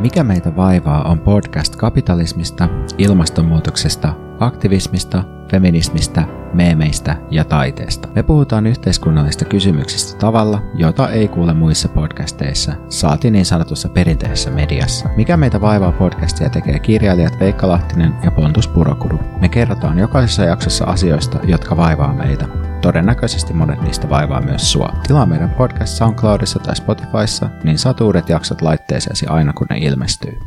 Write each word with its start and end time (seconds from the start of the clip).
Mikä 0.00 0.24
meitä 0.24 0.56
vaivaa 0.56 1.02
on 1.02 1.18
podcast 1.18 1.76
kapitalismista, 1.76 2.68
ilmastonmuutoksesta, 2.98 4.14
aktivismista, 4.40 5.24
feminismistä, 5.50 6.24
meemeistä 6.54 7.16
ja 7.30 7.44
taiteesta. 7.44 8.08
Me 8.14 8.22
puhutaan 8.22 8.66
yhteiskunnallisista 8.66 9.44
kysymyksistä 9.44 10.18
tavalla, 10.18 10.62
jota 10.74 11.08
ei 11.08 11.28
kuule 11.28 11.54
muissa 11.54 11.88
podcasteissa, 11.88 12.72
saati 12.88 13.30
niin 13.30 13.46
sanotussa 13.46 13.88
perinteisessä 13.88 14.50
mediassa. 14.50 15.08
Mikä 15.16 15.36
meitä 15.36 15.60
vaivaa 15.60 15.92
podcastia 15.92 16.50
tekee 16.50 16.78
kirjailijat 16.78 17.40
Veikka 17.40 17.68
Lahtinen 17.68 18.14
ja 18.24 18.30
Pontus 18.30 18.68
Purokuru. 18.68 19.20
Me 19.40 19.48
kerrotaan 19.48 19.98
jokaisessa 19.98 20.44
jaksossa 20.44 20.84
asioista, 20.84 21.38
jotka 21.44 21.76
vaivaa 21.76 22.14
meitä. 22.14 22.67
Todennäköisesti 22.80 23.54
monet 23.54 23.80
niistä 23.82 24.08
vaivaa 24.08 24.40
myös 24.40 24.72
sua. 24.72 24.92
Tilaa 25.06 25.26
meidän 25.26 25.50
podcast 25.50 25.96
SoundCloudissa 25.96 26.58
tai 26.58 26.76
Spotifyssa, 26.76 27.50
niin 27.64 27.78
saat 27.78 28.00
uudet 28.00 28.28
jaksot 28.28 28.62
laitteeseesi 28.62 29.26
aina 29.26 29.52
kun 29.52 29.66
ne 29.70 29.78
ilmestyy. 29.78 30.38